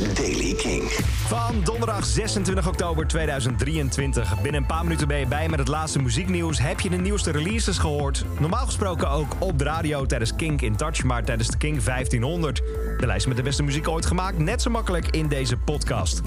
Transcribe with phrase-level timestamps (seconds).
[0.00, 0.82] is Daily King.
[1.26, 4.40] Van donderdag 26 oktober 2023.
[4.42, 6.58] Binnen een paar minuten ben je bij met het laatste muzieknieuws.
[6.58, 8.24] Heb je de nieuwste releases gehoord?
[8.40, 12.62] Normaal gesproken ook op de radio tijdens Kink in Touch, maar tijdens de King 1500.
[12.98, 16.20] De lijst met de beste muziek ooit gemaakt, net zo makkelijk in deze podcast.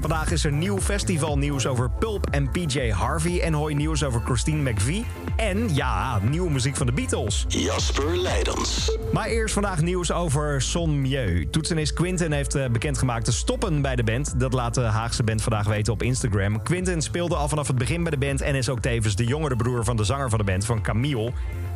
[0.00, 3.40] Vandaag is er nieuw festivalnieuws over Pulp en PJ Harvey...
[3.40, 5.04] en hoor je nieuws over Christine McVie.
[5.36, 7.44] En ja, nieuwe muziek van de Beatles.
[7.48, 8.96] Jasper Leidens.
[9.12, 11.48] Maar eerst vandaag nieuws over Son Mieu.
[11.50, 14.40] Toetsenist Quinten heeft eh, bekendgemaakt te stoppen bij de band.
[14.40, 16.62] Dat laat de Haagse band vandaag weten op Instagram.
[16.62, 18.40] Quinten speelde al vanaf het begin bij de band...
[18.40, 21.32] en is ook tevens de jongere broer van de zanger van de band, van Camille.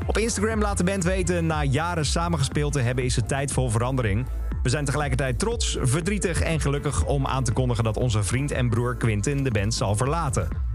[0.06, 1.46] Op Instagram laat de band weten...
[1.46, 4.26] na jaren samengespeeld te hebben is het tijd voor verandering.
[4.62, 7.84] We zijn tegelijkertijd trots, verdrietig en gelukkig om aan te kondigen...
[7.84, 10.65] dat onze vriend en broer Quinten de band zal verlaten.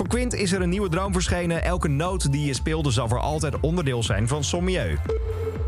[0.00, 1.64] Voor Quint is er een nieuwe droom verschenen.
[1.64, 4.98] Elke noot die je speelde zal voor altijd onderdeel zijn van Sommieu.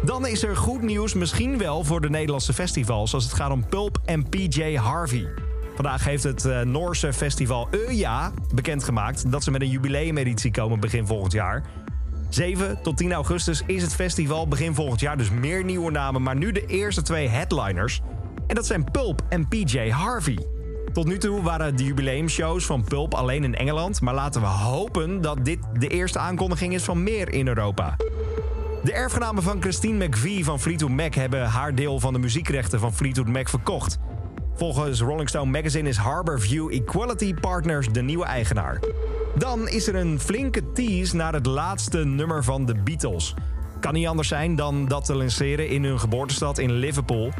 [0.04, 3.14] Dan is er goed nieuws, misschien wel voor de Nederlandse festivals...
[3.14, 5.28] als het gaat om Pulp en PJ Harvey.
[5.74, 9.30] Vandaag heeft het uh, Noorse festival Euja bekendgemaakt...
[9.30, 11.64] dat ze met een jubileumeditie komen begin volgend jaar.
[12.28, 15.16] 7 tot 10 augustus is het festival begin volgend jaar.
[15.16, 18.00] Dus meer nieuwe namen, maar nu de eerste twee headliners.
[18.46, 20.61] En dat zijn Pulp en PJ Harvey.
[20.92, 24.00] Tot nu toe waren de jubileumshows van Pulp alleen in Engeland...
[24.00, 27.96] maar laten we hopen dat dit de eerste aankondiging is van meer in Europa.
[28.82, 31.14] De erfgenamen van Christine McVie van Fleetwood Mac...
[31.14, 33.98] hebben haar deel van de muziekrechten van Fleetwood Mac verkocht.
[34.54, 38.80] Volgens Rolling Stone Magazine is Harborview Equality Partners de nieuwe eigenaar.
[39.38, 43.34] Dan is er een flinke tease naar het laatste nummer van de Beatles.
[43.80, 47.32] Kan niet anders zijn dan dat te lanceren in hun geboortestad in Liverpool...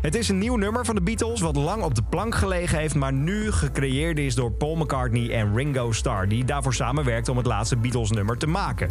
[0.00, 2.94] Het is een nieuw nummer van de Beatles wat lang op de plank gelegen heeft...
[2.94, 6.28] maar nu gecreëerd is door Paul McCartney en Ringo Starr...
[6.28, 8.88] die daarvoor samenwerkten om het laatste Beatles-nummer te maken.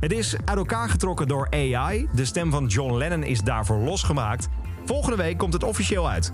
[0.00, 2.08] Het is uit elkaar getrokken door AI.
[2.12, 4.48] De stem van John Lennon is daarvoor losgemaakt.
[4.84, 6.30] Volgende week komt het officieel uit.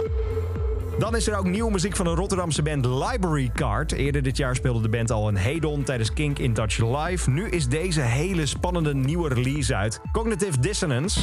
[0.99, 3.93] Dan is er ook nieuwe muziek van de Rotterdamse band Library Card.
[3.93, 7.31] Eerder dit jaar speelde de band al een Hedon tijdens Kink in Touch Live.
[7.31, 10.01] Nu is deze hele spannende nieuwe release uit.
[10.13, 11.21] Cognitive Dissonance.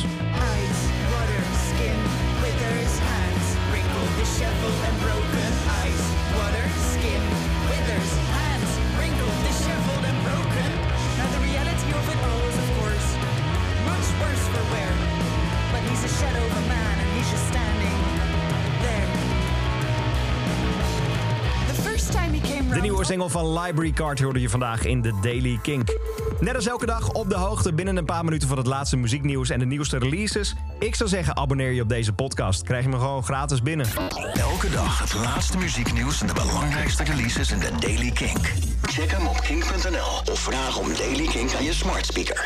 [22.74, 25.98] De nieuwe single van Library Card hoorde je vandaag in de Daily Kink.
[26.40, 29.50] Net als elke dag op de hoogte binnen een paar minuten van het laatste muzieknieuws
[29.50, 30.56] en de nieuwste releases.
[30.80, 32.64] Ik zou zeggen, abonneer je op deze podcast.
[32.64, 33.88] Krijg je me gewoon gratis binnen.
[34.34, 38.54] Elke dag het laatste muzieknieuws en de belangrijkste releases in de Daily Kink.
[38.82, 42.46] Check hem op kink.nl of vraag om Daily Kink aan je smart speaker.